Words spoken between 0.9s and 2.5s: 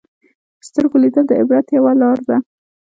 لیدل د عبرت یوه لاره ده